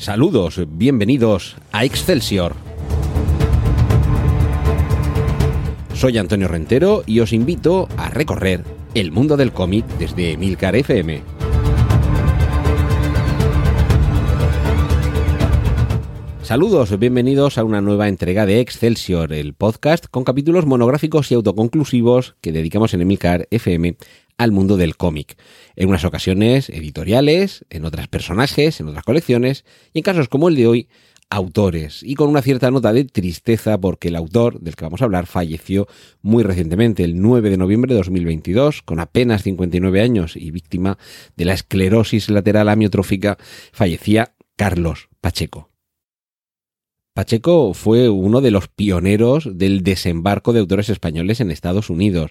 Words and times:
Saludos, 0.00 0.58
bienvenidos 0.66 1.56
a 1.72 1.84
Excelsior. 1.84 2.54
Soy 5.92 6.16
Antonio 6.16 6.48
Rentero 6.48 7.02
y 7.04 7.20
os 7.20 7.34
invito 7.34 7.86
a 7.98 8.08
recorrer 8.08 8.64
el 8.94 9.12
mundo 9.12 9.36
del 9.36 9.52
cómic 9.52 9.84
desde 9.98 10.32
Emilcar 10.32 10.74
FM. 10.74 11.22
Saludos, 16.44 16.98
bienvenidos 16.98 17.58
a 17.58 17.64
una 17.64 17.82
nueva 17.82 18.08
entrega 18.08 18.46
de 18.46 18.60
Excelsior, 18.60 19.34
el 19.34 19.52
podcast 19.52 20.06
con 20.10 20.24
capítulos 20.24 20.64
monográficos 20.64 21.30
y 21.30 21.34
autoconclusivos 21.34 22.36
que 22.40 22.52
dedicamos 22.52 22.94
en 22.94 23.02
Emilcar 23.02 23.46
FM 23.50 23.96
al 24.40 24.52
mundo 24.52 24.78
del 24.78 24.96
cómic. 24.96 25.36
En 25.76 25.90
unas 25.90 26.06
ocasiones 26.06 26.70
editoriales, 26.70 27.66
en 27.68 27.84
otras 27.84 28.08
personajes, 28.08 28.80
en 28.80 28.88
otras 28.88 29.04
colecciones 29.04 29.66
y 29.92 29.98
en 29.98 30.02
casos 30.02 30.30
como 30.30 30.48
el 30.48 30.56
de 30.56 30.66
hoy, 30.66 30.88
autores. 31.28 32.02
Y 32.02 32.14
con 32.14 32.30
una 32.30 32.40
cierta 32.40 32.70
nota 32.70 32.94
de 32.94 33.04
tristeza 33.04 33.78
porque 33.78 34.08
el 34.08 34.16
autor 34.16 34.58
del 34.60 34.76
que 34.76 34.84
vamos 34.86 35.02
a 35.02 35.04
hablar 35.04 35.26
falleció 35.26 35.88
muy 36.22 36.42
recientemente, 36.42 37.04
el 37.04 37.20
9 37.20 37.50
de 37.50 37.58
noviembre 37.58 37.92
de 37.92 37.98
2022, 37.98 38.80
con 38.80 38.98
apenas 38.98 39.42
59 39.42 40.00
años 40.00 40.36
y 40.36 40.50
víctima 40.50 40.96
de 41.36 41.44
la 41.44 41.52
esclerosis 41.52 42.30
lateral 42.30 42.70
amiotrófica, 42.70 43.36
fallecía 43.72 44.32
Carlos 44.56 45.10
Pacheco. 45.20 45.68
Pacheco 47.12 47.74
fue 47.74 48.08
uno 48.08 48.40
de 48.40 48.52
los 48.52 48.68
pioneros 48.68 49.58
del 49.58 49.82
desembarco 49.82 50.54
de 50.54 50.60
autores 50.60 50.88
españoles 50.88 51.42
en 51.42 51.50
Estados 51.50 51.90
Unidos. 51.90 52.30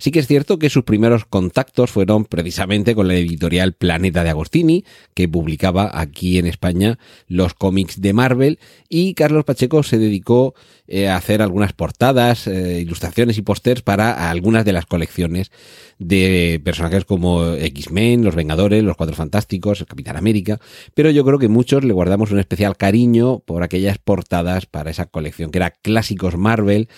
Sí 0.00 0.12
que 0.12 0.20
es 0.20 0.28
cierto 0.28 0.60
que 0.60 0.70
sus 0.70 0.84
primeros 0.84 1.24
contactos 1.24 1.90
fueron 1.90 2.24
precisamente 2.24 2.94
con 2.94 3.08
la 3.08 3.16
editorial 3.16 3.72
Planeta 3.72 4.22
de 4.22 4.30
Agostini, 4.30 4.84
que 5.12 5.28
publicaba 5.28 5.90
aquí 5.92 6.38
en 6.38 6.46
España 6.46 7.00
los 7.26 7.54
cómics 7.54 8.00
de 8.00 8.12
Marvel, 8.12 8.60
y 8.88 9.14
Carlos 9.14 9.44
Pacheco 9.44 9.82
se 9.82 9.98
dedicó 9.98 10.54
eh, 10.86 11.08
a 11.08 11.16
hacer 11.16 11.42
algunas 11.42 11.72
portadas, 11.72 12.46
eh, 12.46 12.80
ilustraciones 12.80 13.38
y 13.38 13.42
pósters 13.42 13.82
para 13.82 14.30
algunas 14.30 14.64
de 14.64 14.72
las 14.72 14.86
colecciones 14.86 15.50
de 15.98 16.60
personajes 16.64 17.04
como 17.04 17.54
X-Men, 17.54 18.22
Los 18.22 18.36
Vengadores, 18.36 18.84
Los 18.84 18.96
Cuatro 18.96 19.16
Fantásticos, 19.16 19.80
el 19.80 19.88
Capitán 19.88 20.16
América, 20.16 20.60
pero 20.94 21.10
yo 21.10 21.24
creo 21.24 21.40
que 21.40 21.48
muchos 21.48 21.82
le 21.82 21.92
guardamos 21.92 22.30
un 22.30 22.38
especial 22.38 22.76
cariño 22.76 23.40
por 23.40 23.64
aquellas 23.64 23.98
portadas 23.98 24.66
para 24.66 24.92
esa 24.92 25.06
colección, 25.06 25.50
que 25.50 25.58
era 25.58 25.72
Clásicos 25.72 26.36
Marvel, 26.36 26.88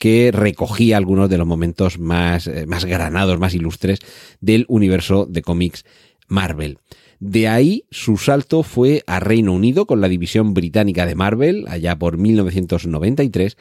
que 0.00 0.30
recogía 0.32 0.96
algunos 0.96 1.28
de 1.28 1.36
los 1.36 1.46
momentos 1.46 1.98
más, 1.98 2.46
eh, 2.46 2.64
más 2.66 2.86
granados, 2.86 3.38
más 3.38 3.54
ilustres 3.54 3.98
del 4.40 4.64
universo 4.66 5.26
de 5.26 5.42
cómics 5.42 5.84
Marvel. 6.26 6.78
De 7.18 7.48
ahí 7.48 7.84
su 7.90 8.16
salto 8.16 8.62
fue 8.62 9.04
a 9.06 9.20
Reino 9.20 9.52
Unido 9.52 9.86
con 9.86 10.00
la 10.00 10.08
división 10.08 10.54
británica 10.54 11.04
de 11.04 11.16
Marvel, 11.16 11.66
allá 11.68 11.98
por 11.98 12.16
1993, 12.16 13.58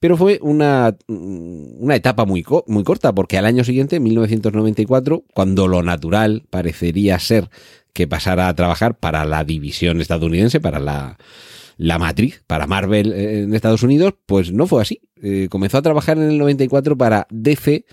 pero 0.00 0.16
fue 0.16 0.38
una, 0.40 0.96
una 1.08 1.94
etapa 1.94 2.24
muy, 2.24 2.42
muy 2.66 2.82
corta, 2.82 3.14
porque 3.14 3.36
al 3.36 3.44
año 3.44 3.62
siguiente, 3.62 4.00
1994, 4.00 5.24
cuando 5.34 5.68
lo 5.68 5.82
natural 5.82 6.44
parecería 6.48 7.18
ser 7.18 7.50
que 7.92 8.06
pasara 8.08 8.48
a 8.48 8.54
trabajar 8.54 8.96
para 8.96 9.26
la 9.26 9.44
división 9.44 10.00
estadounidense, 10.00 10.58
para 10.58 10.80
la, 10.80 11.18
la 11.76 11.98
matriz 11.98 12.42
para 12.46 12.66
Marvel 12.66 13.12
en 13.12 13.54
Estados 13.54 13.82
Unidos, 13.82 14.14
pues 14.26 14.52
no 14.52 14.66
fue 14.66 14.82
así. 14.82 15.00
Eh, 15.22 15.48
comenzó 15.50 15.78
a 15.78 15.82
trabajar 15.82 16.16
en 16.18 16.30
el 16.30 16.38
94 16.38 16.96
para 16.96 17.26
DC, 17.30 17.84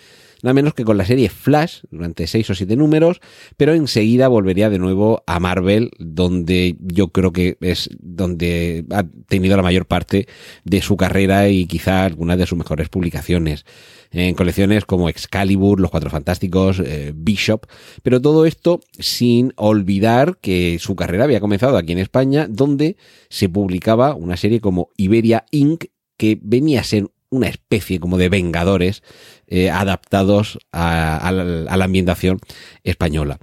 nada 0.44 0.54
menos 0.54 0.74
que 0.74 0.84
con 0.84 0.98
la 0.98 1.06
serie 1.06 1.30
Flash, 1.30 1.80
durante 1.90 2.28
seis 2.28 2.50
o 2.50 2.56
siete 2.56 2.76
números, 2.76 3.22
pero 3.58 3.74
enseguida 3.74 4.28
volvería 4.28 4.70
de 4.70 4.78
nuevo 4.78 5.24
a 5.26 5.40
Marvel, 5.40 5.92
donde 5.98 6.76
yo 6.80 7.08
creo 7.08 7.32
que 7.32 7.58
es 7.62 7.90
donde 8.00 8.86
ha 8.92 9.04
tenido 9.28 9.58
la 9.58 9.64
mayor 9.64 9.88
parte 9.88 10.28
de 10.66 10.82
su 10.82 10.98
carrera 10.98 11.50
y 11.50 11.66
quizá 11.66 12.06
algunas 12.06 12.38
de 12.38 12.46
sus 12.46 12.58
mejores 12.58 12.90
publicaciones 12.90 13.66
en 14.12 14.36
colecciones 14.36 14.86
como 14.86 15.10
Excalibur, 15.10 15.80
Los 15.80 15.90
Cuatro 15.90 16.10
Fantásticos, 16.10 16.80
eh, 16.80 17.14
Bishop, 17.16 17.66
pero 18.04 18.22
todo 18.22 18.46
esto 18.46 18.82
sin 19.00 19.54
olvidar 19.56 20.38
que 20.38 20.78
su 20.80 20.96
carrera 20.96 21.24
había 21.24 21.40
comenzado 21.40 21.78
aquí 21.78 21.94
en 21.94 22.00
España, 22.00 22.48
donde 22.50 22.98
se 23.30 23.50
publicaba 23.50 24.14
una 24.14 24.38
serie 24.38 24.60
como 24.60 24.90
Iberia 24.98 25.46
Inc., 25.52 25.86
que 26.16 26.38
venía 26.42 26.82
a 26.82 26.84
ser 26.84 27.08
una 27.34 27.48
especie 27.48 28.00
como 28.00 28.18
de 28.18 28.30
Vengadores 28.30 29.04
eh, 29.48 29.70
adaptados 29.70 30.60
a, 30.72 31.32
la, 31.32 31.84
ambientación 31.84 32.40
española. 32.84 33.40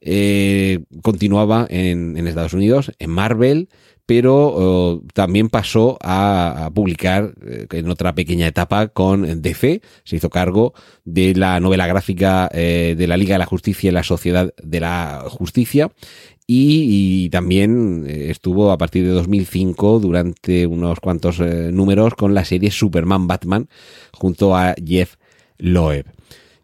Eh, 0.00 0.84
continuaba 1.02 1.66
en, 1.68 2.16
Estados 2.26 2.54
Unidos, 2.54 2.92
en 2.98 3.10
Marvel, 3.10 3.68
pero 4.06 5.02
también 5.14 5.48
pasó 5.48 5.98
a, 6.00 6.70
publicar 6.74 7.34
eh, 7.46 7.66
en 7.70 7.90
otra 7.90 8.14
pequeña 8.14 8.46
etapa 8.46 8.88
con 8.88 9.42
DC, 9.42 9.82
se 10.04 10.16
hizo 10.16 10.30
cargo 10.30 10.72
de 11.04 11.34
la 11.34 11.60
novela 11.60 11.86
gráfica 11.86 12.48
de 12.52 13.06
la 13.06 13.16
Liga 13.16 13.34
de 13.34 13.40
la 13.40 13.46
Justicia 13.46 13.88
y 13.88 13.92
la 13.92 14.02
Sociedad 14.02 14.54
de 14.62 14.80
la 14.80 15.24
Justicia 15.28 15.90
y, 16.46 17.28
también 17.30 18.04
eh, 18.06 18.30
estuvo 18.30 18.70
a 18.70 18.78
partir 18.78 19.04
de 19.04 19.10
2005 19.10 20.00
durante 20.00 20.66
unos 20.66 21.00
cuantos 21.00 21.40
números 21.40 22.14
con 22.14 22.34
la 22.34 22.44
serie 22.44 22.70
Superman 22.70 23.26
Batman 23.26 23.68
junto 24.12 24.56
a 24.56 24.74
Jeff 24.84 25.16
Loeb. 25.58 26.06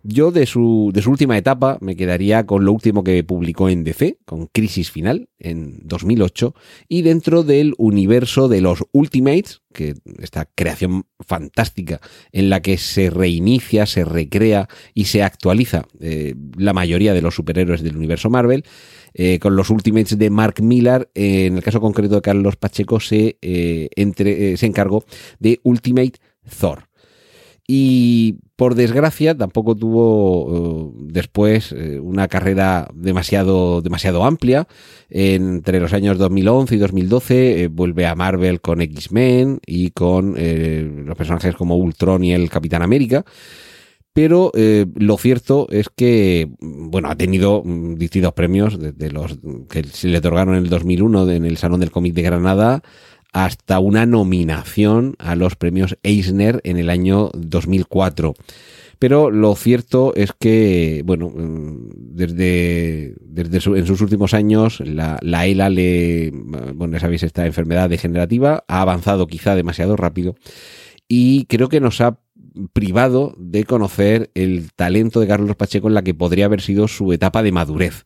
Yo 0.04 0.32
de 0.32 0.46
su, 0.46 0.90
de 0.92 1.00
su 1.00 1.10
última 1.12 1.38
etapa 1.38 1.78
me 1.80 1.94
quedaría 1.94 2.44
con 2.44 2.64
lo 2.64 2.72
último 2.72 3.04
que 3.04 3.22
publicó 3.22 3.68
en 3.68 3.84
DC, 3.84 4.18
con 4.24 4.46
Crisis 4.46 4.90
Final, 4.90 5.28
en 5.38 5.78
2008, 5.84 6.54
y 6.88 7.02
dentro 7.02 7.44
del 7.44 7.74
universo 7.78 8.48
de 8.48 8.60
los 8.60 8.84
Ultimates, 8.90 9.62
que 9.72 9.94
esta 10.18 10.48
creación 10.56 11.04
fantástica 11.20 12.00
en 12.32 12.50
la 12.50 12.60
que 12.62 12.78
se 12.78 13.10
reinicia, 13.10 13.86
se 13.86 14.04
recrea 14.04 14.68
y 14.92 15.04
se 15.04 15.22
actualiza 15.22 15.86
eh, 16.00 16.34
la 16.56 16.72
mayoría 16.72 17.14
de 17.14 17.22
los 17.22 17.36
superhéroes 17.36 17.82
del 17.82 17.96
universo 17.96 18.28
Marvel, 18.28 18.64
eh, 19.14 19.38
con 19.38 19.54
los 19.54 19.70
Ultimates 19.70 20.18
de 20.18 20.30
Mark 20.30 20.60
Millar, 20.62 21.10
eh, 21.14 21.46
en 21.46 21.56
el 21.56 21.62
caso 21.62 21.80
concreto 21.80 22.16
de 22.16 22.22
Carlos 22.22 22.56
Pacheco, 22.56 22.98
se, 22.98 23.38
entre, 23.40 24.56
se 24.56 24.66
encargó 24.66 25.04
de 25.38 25.60
Ultimate 25.62 26.18
Thor. 26.58 26.91
Y 27.66 28.38
por 28.56 28.74
desgracia 28.74 29.36
tampoco 29.36 29.76
tuvo 29.76 30.94
eh, 30.96 31.06
después 31.12 31.72
eh, 31.72 32.00
una 32.00 32.28
carrera 32.28 32.88
demasiado, 32.94 33.80
demasiado 33.82 34.24
amplia. 34.24 34.66
Entre 35.08 35.78
los 35.78 35.92
años 35.92 36.18
2011 36.18 36.74
y 36.74 36.78
2012 36.78 37.62
eh, 37.62 37.68
vuelve 37.68 38.06
a 38.06 38.14
Marvel 38.14 38.60
con 38.60 38.80
X-Men 38.80 39.60
y 39.66 39.90
con 39.90 40.34
los 41.06 41.16
personajes 41.16 41.54
como 41.54 41.76
Ultron 41.76 42.24
y 42.24 42.32
el 42.32 42.50
Capitán 42.50 42.82
América. 42.82 43.24
Pero 44.12 44.52
lo 44.94 45.16
cierto 45.16 45.66
es 45.70 45.88
que, 45.88 46.50
bueno, 46.60 47.08
ha 47.08 47.16
tenido 47.16 47.62
mm, 47.64 47.94
distintos 47.94 48.34
premios, 48.34 48.78
desde 48.78 49.10
los 49.10 49.38
que 49.70 49.84
se 49.84 50.08
le 50.08 50.18
otorgaron 50.18 50.54
en 50.54 50.64
el 50.64 50.68
2001 50.68 51.30
en 51.30 51.46
el 51.46 51.56
Salón 51.56 51.80
del 51.80 51.90
Cómic 51.90 52.12
de 52.12 52.22
Granada 52.22 52.82
hasta 53.32 53.78
una 53.78 54.06
nominación 54.06 55.14
a 55.18 55.34
los 55.36 55.56
premios 55.56 55.98
Eisner 56.02 56.60
en 56.64 56.76
el 56.76 56.90
año 56.90 57.30
2004. 57.34 58.34
Pero 58.98 59.32
lo 59.32 59.56
cierto 59.56 60.12
es 60.14 60.30
que, 60.38 61.02
bueno, 61.04 61.28
mm, 61.30 61.88
desde, 61.96 63.16
desde 63.20 63.56
en 63.76 63.86
sus 63.86 64.00
últimos 64.00 64.32
años 64.32 64.78
la, 64.78 65.18
la 65.22 65.46
ELA 65.46 65.70
le, 65.70 66.30
bueno, 66.32 66.92
ya 66.92 67.00
sabéis, 67.00 67.24
esta 67.24 67.46
enfermedad 67.46 67.90
degenerativa 67.90 68.64
ha 68.68 68.80
avanzado 68.80 69.26
quizá 69.26 69.56
demasiado 69.56 69.96
rápido 69.96 70.36
y 71.08 71.46
creo 71.46 71.68
que 71.68 71.80
nos 71.80 72.00
ha 72.00 72.20
privado 72.72 73.34
de 73.38 73.64
conocer 73.64 74.30
el 74.34 74.72
talento 74.72 75.20
de 75.20 75.26
Carlos 75.26 75.56
Pacheco 75.56 75.88
en 75.88 75.94
la 75.94 76.02
que 76.02 76.14
podría 76.14 76.44
haber 76.44 76.60
sido 76.60 76.86
su 76.86 77.12
etapa 77.12 77.42
de 77.42 77.50
madurez 77.52 78.04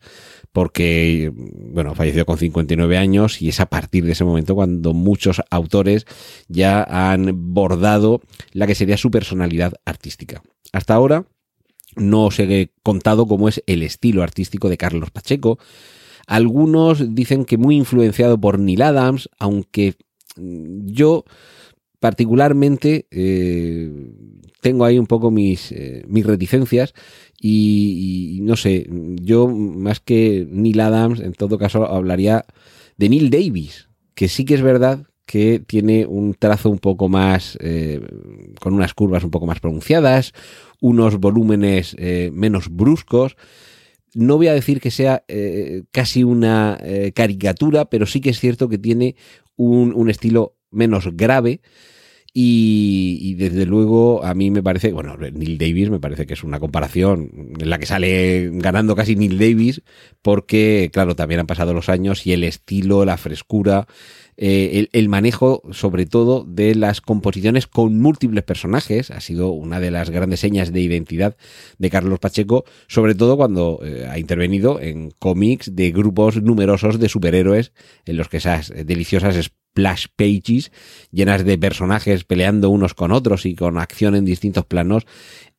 porque, 0.53 1.33
bueno, 1.35 1.95
falleció 1.95 2.27
con 2.27 2.39
59 2.39 2.97
años 2.97 3.43
y 3.43 3.49
es 3.49 3.61
a 3.61 3.67
partir 3.67 4.05
de 4.05 4.13
ese 4.13 4.25
momento 4.25 4.55
cuando 4.55 4.95
muchos 4.95 5.43
autores 5.51 6.07
ya 6.49 6.83
han 6.83 7.55
bordado 7.55 8.21
la 8.53 8.67
que 8.67 8.75
sería 8.75 8.97
su 8.97 9.11
personalidad 9.11 9.75
artística. 9.85 10.43
Hasta 10.73 10.95
ahora 10.95 11.27
no 11.97 12.27
os 12.27 12.39
he 12.39 12.73
contado 12.83 13.27
cómo 13.27 13.49
es 13.49 13.63
el 13.67 13.83
estilo 13.83 14.23
artístico 14.23 14.69
de 14.69 14.77
Carlos 14.77 15.11
Pacheco. 15.11 15.59
Algunos 16.27 17.15
dicen 17.15 17.45
que 17.45 17.57
muy 17.57 17.77
influenciado 17.77 18.39
por 18.39 18.59
Neil 18.59 18.83
Adams, 18.83 19.31
aunque 19.39 19.95
yo 20.37 21.25
particularmente 22.01 23.07
eh, 23.11 23.91
tengo 24.61 24.85
ahí 24.85 24.99
un 24.99 25.07
poco 25.07 25.31
mis, 25.31 25.73
eh, 25.73 26.05
mis 26.09 26.27
reticencias 26.27 26.95
y, 27.41 28.39
no 28.43 28.57
sé, 28.57 28.87
yo 28.91 29.49
más 29.49 30.01
que 30.01 30.47
Neil 30.51 30.81
Adams, 30.81 31.21
en 31.21 31.33
todo 31.33 31.59
caso 31.59 31.87
hablaría 31.87 32.47
de 32.97 33.09
Neil 33.09 33.31
Davis, 33.31 33.89
que 34.15 34.29
sí 34.29 34.45
que 34.45 34.55
es 34.55 34.63
verdad 34.63 35.07
que 35.27 35.61
tiene 35.61 36.07
un 36.07 36.35
trazo 36.35 36.71
un 36.71 36.79
poco 36.79 37.09
más, 37.09 37.59
eh, 37.61 38.01
con 38.61 38.75
unas 38.75 38.95
curvas 38.95 39.25
un 39.25 39.31
poco 39.31 39.47
más 39.47 39.61
pronunciadas, 39.61 40.33
unos 40.81 41.19
volúmenes 41.19 41.95
eh, 41.99 42.31
menos 42.33 42.69
bruscos. 42.71 43.37
no 44.15 44.37
voy 44.37 44.49
a 44.49 44.55
decir 44.55 44.81
que 44.81 44.91
sea 44.91 45.25
casi 45.91 46.25
una 46.25 46.79
caricatura, 47.15 47.85
pero 47.91 48.07
sí 48.07 48.21
que 48.21 48.31
es 48.31 48.41
cierto 48.41 48.69
que 48.69 48.79
tiene 48.79 49.15
un, 49.57 49.93
un 49.95 50.09
estilo 50.09 50.57
menos 50.71 51.15
grave. 51.15 51.61
Y, 52.39 53.17
y, 53.23 53.35
desde 53.37 53.65
luego 53.65 54.23
a 54.23 54.35
mí 54.35 54.51
me 54.51 54.63
parece, 54.63 54.93
bueno, 54.93 55.17
Neil 55.17 55.57
Davis 55.57 55.89
me 55.89 56.01
parece 56.01 56.27
que 56.27 56.35
es 56.35 56.45
una 56.45 56.61
comparación 56.61 57.31
en 57.59 57.71
la 57.71 57.79
que 57.79 57.87
sale 57.87 58.51
ganando 58.53 58.95
casi 58.95 59.17
Neil 59.17 59.39
Davis, 59.39 59.81
porque 60.21 60.91
claro, 60.93 61.17
también 61.17 61.41
han 61.41 61.47
pasado 61.47 61.73
los 61.73 61.89
años 61.89 62.27
y 62.27 62.35
el 62.35 62.45
estilo, 62.45 63.07
la 63.07 63.17
frescura, 63.17 63.87
eh, 64.37 64.87
el, 64.93 65.09
manejo 65.09 65.63
sobre 65.71 66.05
todo 66.05 66.45
de 66.47 66.75
las 66.75 67.01
composiciones 67.01 67.67
con 67.67 67.99
múltiples 67.99 68.45
personajes 68.45 69.11
ha 69.11 69.21
sido 69.21 69.53
una 69.53 69.81
de 69.81 69.91
las 69.91 70.11
grandes 70.11 70.41
señas 70.41 70.75
de 70.75 70.83
identidad 70.83 71.39
de 71.79 71.89
Carlos 71.89 72.19
Pacheco, 72.19 72.67
sobre 72.87 73.15
todo 73.15 73.39
cuando 73.39 73.81
eh, 73.83 74.07
ha 74.11 74.19
intervenido 74.19 74.79
en 74.79 75.11
cómics 75.19 75.75
de 75.75 75.91
grupos 75.91 76.43
numerosos 76.43 77.01
de 77.01 77.09
superhéroes 77.09 77.73
en 78.05 78.19
los 78.19 78.29
que 78.29 78.37
esas 78.37 78.75
deliciosas 78.85 79.37
splash 79.77 80.07
pages 80.17 80.73
llenas 81.13 81.45
de 81.45 81.59
personajes 81.59 82.25
peleando 82.25 82.71
unos 82.71 82.95
con 82.95 83.13
otros 83.13 83.45
y 83.45 83.55
con 83.55 83.77
acción 83.79 84.15
en 84.15 84.25
distintos 84.25 84.65
planos 84.65 85.07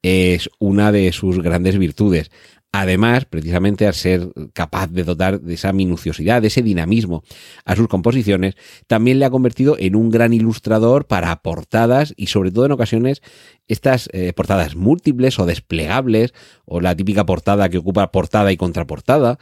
es 0.02 0.50
una 0.60 0.92
de 0.92 1.12
sus 1.12 1.42
grandes 1.42 1.78
virtudes. 1.78 2.32
Además, 2.72 3.26
precisamente 3.26 3.88
al 3.88 3.94
ser 3.94 4.30
capaz 4.54 4.88
de 4.88 5.04
dotar 5.04 5.40
de 5.40 5.54
esa 5.54 5.72
minuciosidad, 5.72 6.42
de 6.42 6.50
ese 6.50 6.62
dinamismo 6.62 7.24
a 7.64 7.76
sus 7.76 7.88
composiciones, 7.88 8.56
también 8.88 9.20
le 9.20 9.26
ha 9.26 9.30
convertido 9.30 9.78
en 9.80 9.96
un 9.96 10.12
gran 10.12 10.34
ilustrador 10.34 11.08
para 11.08 11.36
portadas 11.42 12.14
y 12.18 12.28
sobre 12.28 12.52
todo 12.52 12.66
en 12.66 12.74
ocasiones 12.74 13.22
estas 13.68 14.10
eh, 14.12 14.34
portadas 14.34 14.76
múltiples 14.76 15.40
o 15.40 15.46
desplegables 15.46 16.34
o 16.66 16.82
la 16.82 16.96
típica 16.96 17.26
portada 17.26 17.70
que 17.70 17.78
ocupa 17.78 18.12
portada 18.12 18.52
y 18.52 18.58
contraportada. 18.58 19.40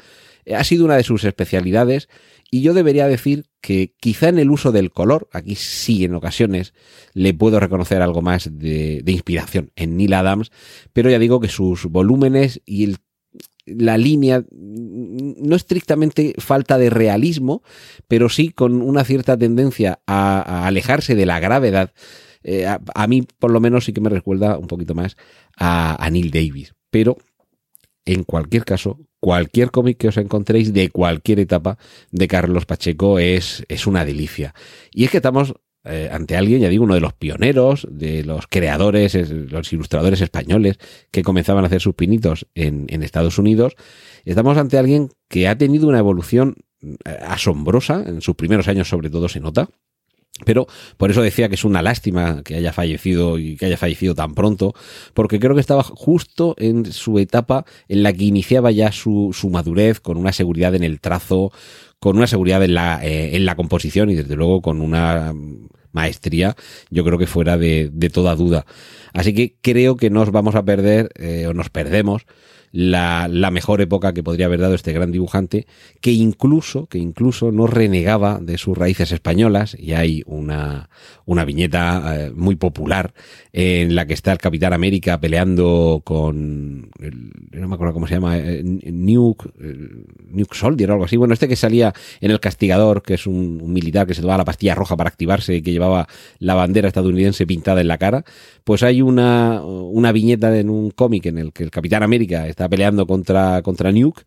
Ha 0.54 0.64
sido 0.64 0.86
una 0.86 0.98
de 0.98 1.04
sus 1.04 1.24
especialidades 1.24 2.10
y 2.52 2.62
yo 2.62 2.74
debería 2.74 3.08
decir 3.08 3.46
que 3.62 3.94
quizá 4.00 4.30
en 4.30 4.40
el 4.40 4.52
uso 4.52 4.72
del 4.72 4.92
color, 4.92 5.28
aquí 5.32 5.56
sí 5.56 6.06
en 6.06 6.14
ocasiones 6.14 6.74
le 7.14 7.34
puedo 7.34 7.60
reconocer 7.60 8.02
algo 8.02 8.22
más 8.22 8.50
de, 8.52 9.02
de 9.04 9.12
inspiración 9.12 9.72
en 9.76 9.98
Neil 9.98 10.14
Adams, 10.14 10.52
pero 10.94 11.10
ya 11.10 11.20
digo 11.20 11.40
que 11.40 11.48
sus 11.48 11.86
volúmenes 11.86 12.62
y 12.66 12.84
el 12.84 12.98
la 13.66 13.98
línea, 13.98 14.46
no 14.52 15.56
estrictamente 15.56 16.36
falta 16.38 16.78
de 16.78 16.90
realismo, 16.90 17.64
pero 18.08 18.30
sí 18.30 18.50
con 18.50 18.82
una 18.82 19.04
cierta 19.04 19.38
tendencia 19.38 20.00
a, 20.06 20.40
a 20.40 20.68
alejarse 20.68 21.16
de 21.16 21.26
la 21.26 21.40
gravedad. 21.40 21.92
Eh, 22.44 22.68
a, 22.68 23.08
mí, 23.08 23.24
por 23.24 23.52
lo 23.52 23.60
menos, 23.60 23.86
sí 23.86 23.94
que 23.94 24.02
me 24.02 24.10
recuerda 24.10 24.60
un 24.60 24.68
poquito 24.68 24.94
más 24.94 25.18
a 25.58 26.08
Neil 26.12 26.30
Davis. 26.30 26.76
Pero, 26.92 27.18
en 28.06 28.24
cualquier 28.24 28.66
caso, 28.66 29.00
cualquier 29.20 29.72
cómic 29.72 29.98
que 29.98 30.10
os 30.10 30.18
encontréis 30.18 30.74
de 30.74 30.90
cualquier 30.90 31.40
etapa 31.40 31.78
de 32.12 32.28
Carlos 32.28 32.66
Pacheco 32.66 33.20
es, 33.20 33.64
es 33.68 33.88
una 33.88 34.06
delicia. 34.06 34.54
Y 34.92 35.06
es 35.06 35.12
que 35.12 35.18
estamos 35.18 35.54
eh, 35.84 36.10
ante 36.12 36.36
alguien, 36.36 36.62
ya 36.62 36.70
digo, 36.70 36.84
uno 36.84 36.96
de 36.96 37.02
los 37.02 37.14
pioneros, 37.14 37.88
de 37.90 38.24
los 38.24 38.48
creadores, 38.48 39.16
los 39.32 39.72
ilustradores 39.72 40.20
españoles 40.22 40.78
que 41.12 41.22
comenzaban 41.22 41.64
a 41.64 41.68
hacer 41.68 41.82
sus 41.82 41.94
pinitos 41.94 42.48
en, 42.56 42.88
en 42.90 43.04
Estados 43.04 43.38
Unidos. 43.38 43.76
Estamos 44.26 44.58
ante 44.58 44.80
alguien 44.80 45.10
que 45.30 45.48
ha 45.48 45.58
tenido 45.58 45.88
una 45.88 46.00
evolución 46.00 46.56
eh, 46.82 47.18
asombrosa, 47.22 48.04
en 48.06 48.22
sus 48.22 48.36
primeros 48.36 48.68
años 48.68 48.90
sobre 48.90 49.10
todo 49.10 49.30
se 49.30 49.40
nota, 49.40 49.70
pero 50.44 50.68
por 50.98 51.12
eso 51.12 51.22
decía 51.22 51.48
que 51.48 51.56
es 51.56 51.64
una 51.64 51.82
lástima 51.82 52.42
que 52.44 52.56
haya 52.56 52.74
fallecido 52.74 53.40
y 53.40 53.56
que 53.56 53.68
haya 53.68 53.78
fallecido 53.78 54.16
tan 54.16 54.34
pronto, 54.36 54.74
porque 55.14 55.40
creo 55.40 55.56
que 55.56 55.62
estaba 55.62 55.84
justo 55.84 56.56
en 56.58 56.92
su 56.92 57.20
etapa 57.20 57.66
en 57.88 58.04
la 58.04 58.12
que 58.12 58.26
iniciaba 58.26 58.72
ya 58.72 58.92
su, 58.92 59.32
su 59.34 59.50
madurez, 59.50 60.02
con 60.02 60.18
una 60.18 60.34
seguridad 60.34 60.76
en 60.76 60.84
el 60.84 61.00
trazo, 61.00 61.54
con 62.00 62.18
una 62.18 62.28
seguridad 62.28 62.64
en 62.64 62.74
la, 62.74 63.06
eh, 63.06 63.38
en 63.38 63.46
la 63.46 63.56
composición 63.56 64.10
y 64.10 64.16
desde 64.16 64.36
luego 64.36 64.62
con 64.62 64.82
una 64.82 65.34
maestría, 65.94 66.58
yo 66.90 67.06
creo 67.06 67.18
que 67.18 67.28
fuera 67.28 67.58
de, 67.58 67.90
de 67.92 68.10
toda 68.10 68.36
duda. 68.36 68.66
Así 69.16 69.34
que 69.34 69.56
creo 69.62 69.96
que 69.96 70.10
nos 70.10 70.32
vamos 70.32 70.56
a 70.56 70.66
perder 70.66 71.10
eh, 71.16 71.48
o 71.48 71.54
nos 71.54 71.70
perdemos 71.70 72.26
la, 72.76 73.30
la, 73.30 73.52
mejor 73.52 73.80
época 73.80 74.14
que 74.14 74.22
podría 74.22 74.48
haber 74.48 74.60
dado 74.60 74.76
este 74.76 74.92
gran 74.92 75.10
dibujante, 75.10 75.66
que 76.02 76.12
incluso, 76.12 76.88
que 76.88 76.98
incluso 76.98 77.54
no 77.54 77.68
renegaba 77.68 78.40
de 78.42 78.58
sus 78.58 78.78
raíces 78.78 79.14
españolas, 79.14 79.78
y 79.80 79.94
hay 79.94 80.24
una, 80.26 80.90
una 81.24 81.46
viñeta 81.46 82.26
eh, 82.26 82.32
muy 82.36 82.58
popular 82.58 83.14
en 83.54 83.96
la 83.96 84.06
que 84.06 84.14
está 84.14 84.34
el 84.34 84.40
Capitán 84.40 84.74
América 84.74 85.22
peleando 85.22 86.02
con, 86.04 86.90
el, 87.00 87.32
no 87.52 87.70
me 87.70 87.76
acuerdo 87.76 87.94
cómo 87.94 88.08
se 88.08 88.16
llama, 88.16 88.38
eh, 88.40 88.62
Nuke, 88.62 89.52
Nuke 90.28 90.56
Soldier 90.56 90.90
o 90.90 90.94
algo 90.96 91.06
así, 91.06 91.16
bueno, 91.16 91.34
este 91.34 91.48
que 91.48 91.56
salía 91.56 91.94
en 92.20 92.32
El 92.32 92.42
Castigador, 92.42 93.04
que 93.04 93.14
es 93.14 93.26
un, 93.26 93.62
un 93.62 93.72
militar 93.72 94.06
que 94.06 94.14
se 94.14 94.22
tomaba 94.22 94.40
la 94.40 94.46
pastilla 94.46 94.76
roja 94.76 94.98
para 94.98 95.08
activarse 95.08 95.56
y 95.56 95.62
que 95.62 95.72
llevaba 95.72 96.10
la 96.40 96.56
bandera 96.56 96.90
estadounidense 96.90 97.48
pintada 97.48 97.80
en 97.80 97.88
la 97.88 97.98
cara, 97.98 98.26
pues 98.66 98.84
hay 98.84 99.02
una, 99.06 99.62
una 99.64 100.12
viñeta 100.12 100.58
en 100.58 100.70
un 100.70 100.92
cómic 100.92 101.28
en 101.28 101.38
el 101.38 101.54
que 101.54 101.64
el 101.64 101.72
Capitán 101.72 102.04
América 102.04 102.48
está 102.48 102.68
peleando 102.70 103.08
contra, 103.08 103.62
contra 103.62 103.92
Nuke, 103.92 104.24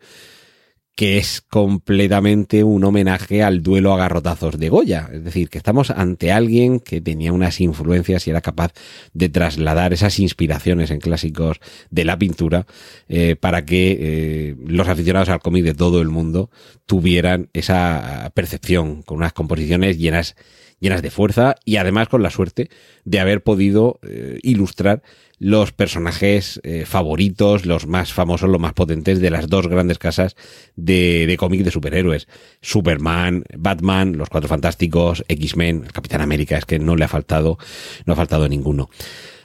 que 0.98 1.16
es 1.16 1.42
completamente 1.42 2.64
un 2.64 2.82
homenaje 2.82 3.44
al 3.44 3.62
duelo 3.62 3.92
a 3.92 3.98
garrotazos 3.98 4.58
de 4.58 4.68
Goya. 4.68 5.08
Es 5.12 5.22
decir, 5.22 5.48
que 5.48 5.58
estamos 5.58 5.90
ante 5.90 6.32
alguien 6.32 6.80
que 6.80 7.00
tenía 7.00 7.32
unas 7.32 7.60
influencias 7.60 8.26
y 8.26 8.30
era 8.30 8.40
capaz 8.40 8.72
de 9.12 9.28
trasladar 9.28 9.92
esas 9.92 10.18
inspiraciones 10.18 10.90
en 10.90 10.98
clásicos 10.98 11.60
de 11.90 12.04
la 12.04 12.18
pintura 12.18 12.66
eh, 13.08 13.36
para 13.36 13.64
que 13.64 13.96
eh, 14.00 14.56
los 14.66 14.88
aficionados 14.88 15.28
al 15.28 15.38
cómic 15.38 15.62
de 15.62 15.74
todo 15.74 16.00
el 16.02 16.08
mundo 16.08 16.50
tuvieran 16.84 17.48
esa 17.52 18.32
percepción 18.34 19.02
con 19.02 19.18
unas 19.18 19.32
composiciones 19.32 19.98
llenas 19.98 20.34
llenas 20.80 21.02
de 21.02 21.10
fuerza 21.10 21.56
y 21.64 21.76
además 21.76 22.08
con 22.08 22.22
la 22.22 22.30
suerte 22.30 22.70
de 23.04 23.20
haber 23.20 23.42
podido 23.42 23.98
eh, 24.02 24.38
ilustrar 24.42 25.02
los 25.38 25.72
personajes 25.72 26.60
eh, 26.64 26.84
favoritos, 26.84 27.64
los 27.64 27.86
más 27.86 28.12
famosos, 28.12 28.50
los 28.50 28.60
más 28.60 28.72
potentes 28.72 29.20
de 29.20 29.30
las 29.30 29.48
dos 29.48 29.68
grandes 29.68 29.98
casas 29.98 30.36
de, 30.74 31.26
de 31.26 31.36
cómic 31.36 31.62
de 31.62 31.70
superhéroes. 31.70 32.28
Superman, 32.60 33.44
Batman, 33.56 34.16
los 34.16 34.28
Cuatro 34.28 34.48
Fantásticos, 34.48 35.24
X-Men, 35.28 35.82
Capitán 35.92 36.20
América, 36.20 36.58
es 36.58 36.64
que 36.64 36.78
no 36.78 36.96
le 36.96 37.04
ha 37.04 37.08
faltado, 37.08 37.58
no 38.04 38.12
ha 38.12 38.16
faltado 38.16 38.48
ninguno. 38.48 38.90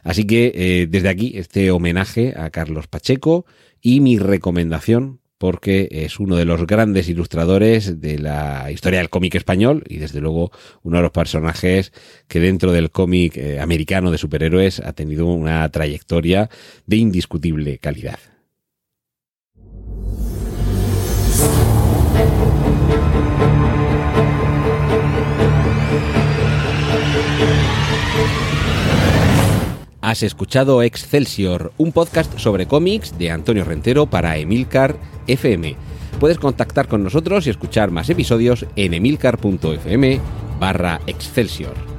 Así 0.03 0.25
que 0.25 0.51
eh, 0.55 0.88
desde 0.89 1.10
aquí 1.10 1.34
este 1.36 1.72
homenaje 1.72 2.34
a 2.36 2.50
Carlos 2.50 2.88
Pacheco 2.88 3.46
y 3.81 4.01
mi 4.01 4.17
recomendación 4.17 5.19
porque 5.38 5.90
es 5.92 6.20
uno 6.20 6.36
de 6.36 6.46
los 6.46 6.66
grandes 6.66 7.10
ilustradores 7.10 8.00
de 8.00 8.20
la 8.20 8.72
historia 8.72 9.00
del 9.00 9.10
cómic 9.10 9.36
español 9.36 9.84
y 9.88 9.98
desde 9.98 10.22
luego 10.22 10.52
uno 10.84 10.98
de 10.98 11.04
los 11.04 11.12
personajes 11.12 11.92
que 12.28 12.40
dentro 12.40 12.72
del 12.72 12.92
cómic 12.92 13.38
eh, 13.38 13.60
americano 13.60 14.12
de 14.12 14.18
superhéroes 14.18 14.80
ha 14.80 14.94
tenido 14.94 15.25
una 15.28 15.68
trayectoria 15.70 16.50
de 16.86 16.98
indiscutible 16.98 17.78
calidad. 17.80 18.20
Has 30.03 30.22
escuchado 30.22 30.83
Excelsior, 30.83 31.72
un 31.77 31.93
podcast 31.93 32.38
sobre 32.38 32.67
cómics 32.67 33.17
de 33.17 33.31
Antonio 33.31 33.63
Rentero 33.63 34.05
para 34.05 34.36
Emilcar 34.36 34.98
FM. 35.27 35.77
Puedes 36.19 36.39
contactar 36.39 36.89
con 36.89 37.05
nosotros 37.05 37.48
y 37.48 37.51
escuchar 37.51 37.89
más 37.89 38.10
episodios 38.10 38.65
en 38.75 38.95
emilcar.fm 38.95 40.19
barra 40.60 41.00
Excelsior. 41.07 41.92